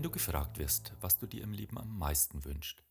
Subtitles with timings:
[0.00, 2.82] Wenn du gefragt wirst, was du dir im Leben am meisten wünschst,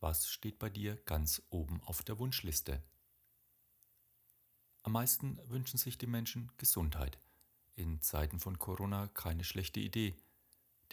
[0.00, 2.82] was steht bei dir ganz oben auf der Wunschliste?
[4.82, 7.20] Am meisten wünschen sich die Menschen Gesundheit.
[7.76, 10.16] In Zeiten von Corona keine schlechte Idee.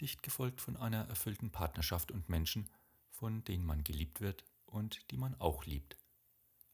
[0.00, 2.70] Dicht gefolgt von einer erfüllten Partnerschaft und Menschen,
[3.10, 5.96] von denen man geliebt wird und die man auch liebt.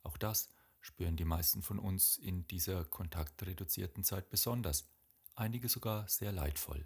[0.02, 0.50] Auch das
[0.82, 4.84] spüren die meisten von uns in dieser kontaktreduzierten Zeit besonders,
[5.36, 6.84] einige sogar sehr leidvoll.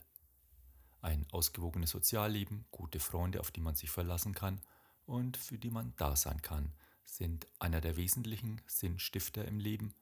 [1.04, 4.62] Ein ausgewogenes Sozialleben, gute Freunde, auf die man sich verlassen kann
[5.04, 6.72] und für die man da sein kann,
[7.04, 9.94] sind einer der wesentlichen Sinnstifter im Leben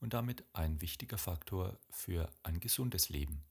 [0.00, 3.44] und damit ein wichtiger Faktor für ein gesundes Leben.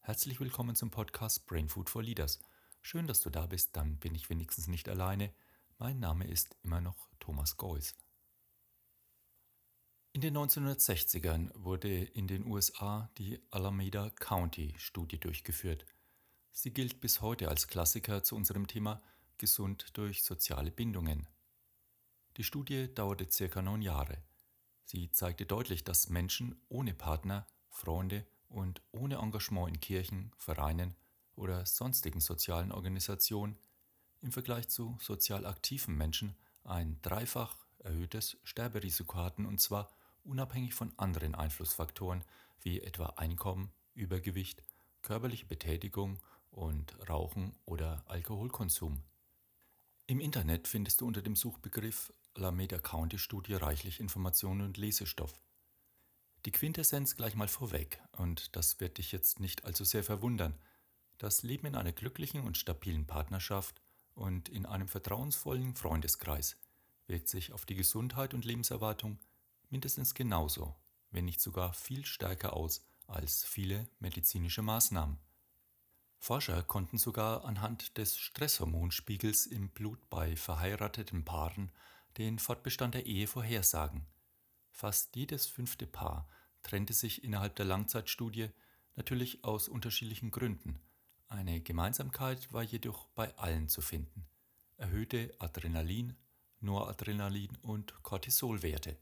[0.00, 2.38] Herzlich willkommen zum Podcast Brain Food for Leaders.
[2.80, 5.34] Schön, dass du da bist, dann bin ich wenigstens nicht alleine.
[5.76, 7.94] Mein Name ist immer noch Thomas Geuss.
[10.14, 15.86] In den 1960ern wurde in den USA die Alameda County Studie durchgeführt.
[16.50, 19.02] Sie gilt bis heute als Klassiker zu unserem Thema
[19.36, 21.28] Gesund durch soziale Bindungen.
[22.36, 24.22] Die Studie dauerte circa neun Jahre.
[24.84, 30.96] Sie zeigte deutlich, dass Menschen ohne Partner, Freunde und ohne Engagement in Kirchen, Vereinen
[31.36, 33.58] oder sonstigen sozialen Organisationen
[34.20, 39.90] im Vergleich zu sozial aktiven Menschen ein dreifach erhöhtes Sterberisiko hatten, und zwar
[40.28, 42.24] unabhängig von anderen Einflussfaktoren
[42.60, 44.62] wie etwa Einkommen, Übergewicht,
[45.02, 46.20] körperliche Betätigung
[46.50, 49.02] und Rauchen oder Alkoholkonsum.
[50.06, 55.32] Im Internet findest du unter dem Suchbegriff Alameda County Studie reichlich Informationen und Lesestoff.
[56.44, 60.58] Die Quintessenz gleich mal vorweg, und das wird dich jetzt nicht allzu sehr verwundern.
[61.18, 63.82] Das Leben in einer glücklichen und stabilen Partnerschaft
[64.14, 66.56] und in einem vertrauensvollen Freundeskreis
[67.06, 69.18] wirkt sich auf die Gesundheit und Lebenserwartung
[69.70, 70.74] mindestens genauso,
[71.10, 75.18] wenn nicht sogar viel stärker aus als viele medizinische Maßnahmen.
[76.18, 81.70] Forscher konnten sogar anhand des Stresshormonspiegels im Blut bei verheirateten Paaren
[82.18, 84.06] den Fortbestand der Ehe vorhersagen.
[84.72, 86.28] Fast jedes fünfte Paar
[86.62, 88.50] trennte sich innerhalb der Langzeitstudie
[88.96, 90.80] natürlich aus unterschiedlichen Gründen.
[91.28, 94.26] Eine Gemeinsamkeit war jedoch bei allen zu finden.
[94.76, 96.16] Erhöhte Adrenalin,
[96.60, 98.96] Noradrenalin und Cortisolwerte.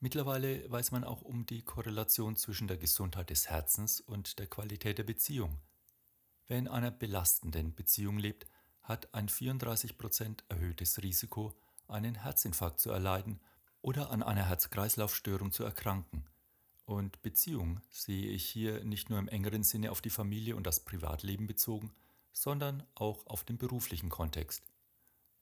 [0.00, 4.98] Mittlerweile weiß man auch um die Korrelation zwischen der Gesundheit des Herzens und der Qualität
[4.98, 5.58] der Beziehung.
[6.46, 8.46] Wer in einer belastenden Beziehung lebt,
[8.82, 11.52] hat ein 34% erhöhtes Risiko,
[11.88, 13.40] einen Herzinfarkt zu erleiden
[13.82, 16.24] oder an einer Herz-Kreislauf-Störung zu erkranken.
[16.84, 20.80] Und Beziehung sehe ich hier nicht nur im engeren Sinne auf die Familie und das
[20.80, 21.92] Privatleben bezogen,
[22.32, 24.62] sondern auch auf den beruflichen Kontext.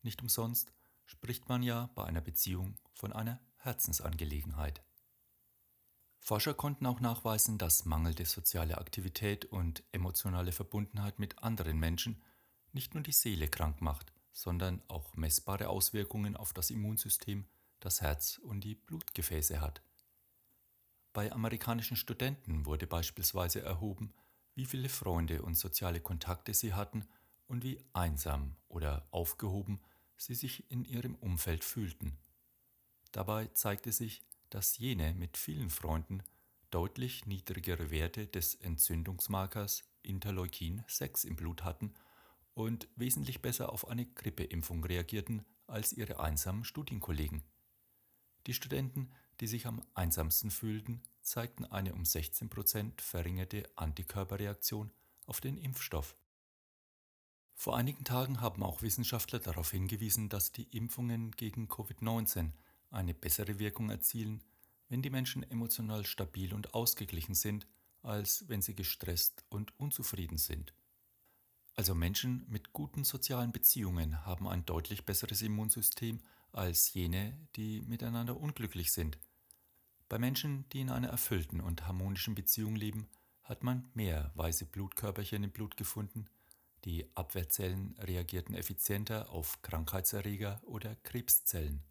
[0.02, 0.72] Nicht umsonst
[1.04, 4.81] spricht man ja bei einer Beziehung von einer Herzensangelegenheit.
[6.21, 12.22] Forscher konnten auch nachweisen, dass mangelnde soziale Aktivität und emotionale Verbundenheit mit anderen Menschen
[12.72, 17.47] nicht nur die Seele krank macht, sondern auch messbare Auswirkungen auf das Immunsystem,
[17.81, 19.83] das Herz und die Blutgefäße hat.
[21.12, 24.12] Bei amerikanischen Studenten wurde beispielsweise erhoben,
[24.54, 27.09] wie viele Freunde und soziale Kontakte sie hatten
[27.47, 29.81] und wie einsam oder aufgehoben
[30.16, 32.19] sie sich in ihrem Umfeld fühlten.
[33.16, 36.22] Dabei zeigte sich, dass jene mit vielen Freunden
[36.71, 41.94] deutlich niedrigere Werte des Entzündungsmarkers Interleukin 6 im Blut hatten
[42.53, 47.43] und wesentlich besser auf eine Grippeimpfung reagierten als ihre einsamen Studienkollegen.
[48.47, 49.10] Die Studenten,
[49.41, 54.93] die sich am einsamsten fühlten, zeigten eine um 16 Prozent verringerte Antikörperreaktion
[55.25, 56.15] auf den Impfstoff.
[57.54, 62.53] Vor einigen Tagen haben auch Wissenschaftler darauf hingewiesen, dass die Impfungen gegen Covid-19
[62.96, 64.42] eine bessere Wirkung erzielen,
[64.88, 67.66] wenn die Menschen emotional stabil und ausgeglichen sind,
[68.02, 70.72] als wenn sie gestresst und unzufrieden sind.
[71.74, 76.20] Also Menschen mit guten sozialen Beziehungen haben ein deutlich besseres Immunsystem
[76.52, 79.18] als jene, die miteinander unglücklich sind.
[80.08, 83.08] Bei Menschen, die in einer erfüllten und harmonischen Beziehung leben,
[83.42, 86.26] hat man mehr weiße Blutkörperchen im Blut gefunden,
[86.84, 91.82] die Abwehrzellen reagierten effizienter auf Krankheitserreger oder Krebszellen.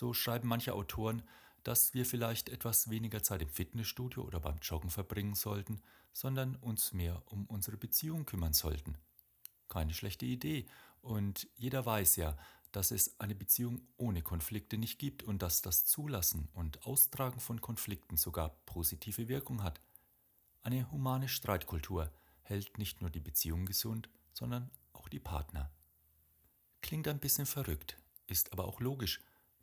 [0.00, 1.22] So schreiben manche Autoren,
[1.62, 5.82] dass wir vielleicht etwas weniger Zeit im Fitnessstudio oder beim Joggen verbringen sollten,
[6.14, 8.96] sondern uns mehr um unsere Beziehung kümmern sollten.
[9.68, 10.64] Keine schlechte Idee,
[11.02, 12.38] und jeder weiß ja,
[12.72, 17.60] dass es eine Beziehung ohne Konflikte nicht gibt und dass das Zulassen und Austragen von
[17.60, 19.82] Konflikten sogar positive Wirkung hat.
[20.62, 22.10] Eine humane Streitkultur
[22.40, 25.70] hält nicht nur die Beziehung gesund, sondern auch die Partner.
[26.80, 29.20] Klingt ein bisschen verrückt, ist aber auch logisch,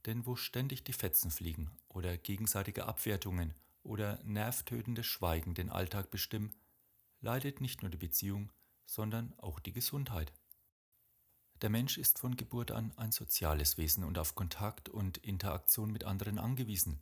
[0.07, 6.53] denn wo ständig die Fetzen fliegen oder gegenseitige Abwertungen oder nervtötendes Schweigen den Alltag bestimmen,
[7.19, 8.51] leidet nicht nur die Beziehung,
[8.85, 10.33] sondern auch die Gesundheit.
[11.61, 16.05] Der Mensch ist von Geburt an ein soziales Wesen und auf Kontakt und Interaktion mit
[16.05, 17.01] anderen angewiesen.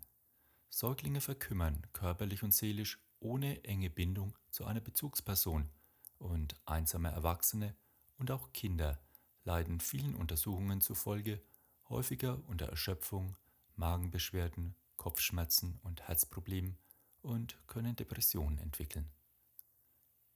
[0.70, 5.70] Säuglinge verkümmern körperlich und seelisch ohne enge Bindung zu einer Bezugsperson
[6.18, 7.76] und einsame Erwachsene
[8.18, 9.00] und auch Kinder
[9.44, 11.42] leiden vielen Untersuchungen zufolge
[11.90, 13.36] häufiger unter Erschöpfung,
[13.76, 16.78] Magenbeschwerden, Kopfschmerzen und Herzproblemen
[17.22, 19.10] und können Depressionen entwickeln.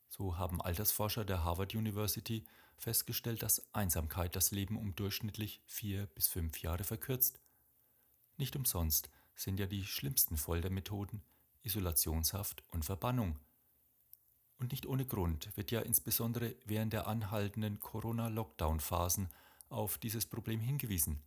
[0.10, 2.46] So haben Altersforscher der Harvard University
[2.78, 7.40] festgestellt, dass Einsamkeit das Leben um durchschnittlich vier bis fünf Jahre verkürzt.
[8.38, 11.22] Nicht umsonst sind ja die schlimmsten Foltermethoden
[11.62, 13.40] Isolationshaft und Verbannung.
[14.57, 19.30] Und nicht ohne Grund wird ja insbesondere während der anhaltenden Corona-Lockdown-Phasen
[19.69, 21.22] auf dieses Problem hingewiesen.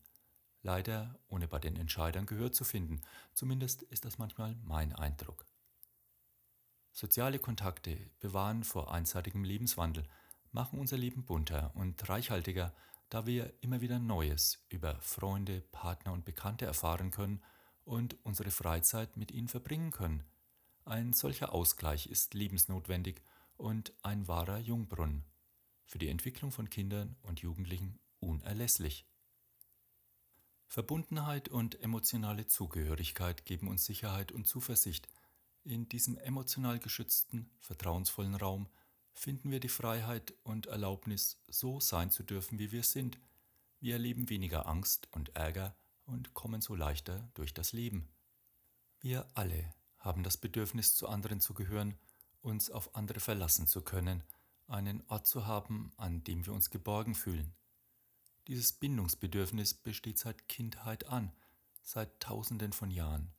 [0.62, 3.00] Leider ohne bei den Entscheidern Gehör zu finden,
[3.34, 5.44] zumindest ist das manchmal mein Eindruck.
[6.92, 10.06] Soziale Kontakte bewahren vor einseitigem Lebenswandel,
[10.52, 12.72] machen unser Leben bunter und reichhaltiger,
[13.08, 17.42] da wir immer wieder Neues über Freunde, Partner und Bekannte erfahren können
[17.84, 20.24] und unsere Freizeit mit ihnen verbringen können.
[20.84, 23.22] Ein solcher Ausgleich ist lebensnotwendig
[23.56, 25.24] und ein wahrer Jungbrunnen,
[25.84, 29.06] für die Entwicklung von Kindern und Jugendlichen unerlässlich.
[30.72, 35.08] Verbundenheit und emotionale Zugehörigkeit geben uns Sicherheit und Zuversicht–
[35.64, 38.68] in diesem emotional geschützten, vertrauensvollen Raum
[39.12, 43.18] finden wir die Freiheit und Erlaubnis, so sein zu dürfen, wie wir sind.
[43.78, 48.08] Wir erleben weniger Angst und Ärger und kommen so leichter durch das Leben.
[49.00, 51.96] Wir alle haben das Bedürfnis, zu anderen zu gehören,
[52.40, 54.24] uns auf andere verlassen zu können,
[54.66, 57.54] einen Ort zu haben, an dem wir uns geborgen fühlen.
[58.48, 61.32] Dieses Bindungsbedürfnis besteht seit Kindheit an,
[61.82, 63.32] seit Tausenden von Jahren,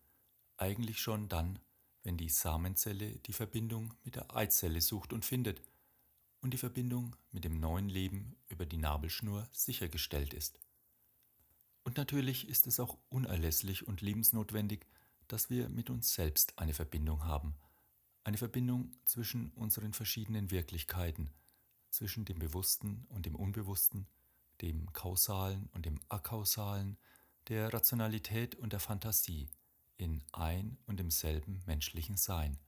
[0.56, 1.60] eigentlich schon dann,
[2.04, 5.62] wenn die Samenzelle die Verbindung mit der Eizelle sucht und findet
[6.40, 10.60] und die Verbindung mit dem neuen Leben über die Nabelschnur sichergestellt ist.
[11.84, 14.86] Und natürlich ist es auch unerlässlich und lebensnotwendig,
[15.28, 17.56] dass wir mit uns selbst eine Verbindung haben,
[18.24, 21.30] eine Verbindung zwischen unseren verschiedenen Wirklichkeiten,
[21.90, 24.08] zwischen dem Bewussten und dem Unbewussten,
[24.64, 26.98] dem Kausalen und dem Akausalen,
[27.50, 29.52] der Rationalität und der Fantasie–
[29.98, 32.60] in ein und demselben menschlichen Sein.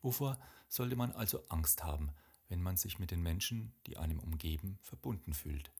[0.00, 2.10] Wovor sollte man also Angst haben,
[2.48, 5.70] wenn man sich mit den Menschen, die einem umgeben, verbunden fühlt?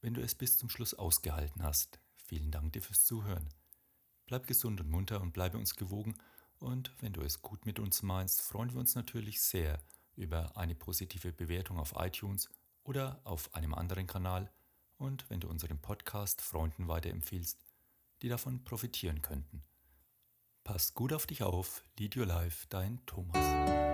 [0.00, 3.48] Wenn du es bis zum Schluss ausgehalten hast, vielen Dank dir fürs Zuhören.
[4.26, 6.16] Bleib gesund und munter und bleibe uns gewogen
[6.58, 9.80] und wenn du es gut mit uns meinst, freuen wir uns natürlich sehr
[10.18, 12.48] über eine positive Bewertung auf iTunes
[12.84, 14.50] oder auf einem anderen Kanal
[14.98, 17.58] und wenn du unseren Podcast Freunden weiterempfiehlst,
[18.22, 19.62] die davon profitieren könnten.
[20.64, 23.87] Pass gut auf dich auf, Lead Your Life, dein Thomas.